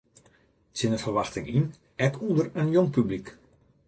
[0.73, 1.65] Tsjin de ferwachting yn
[2.05, 3.27] ek ûnder in jong publyk.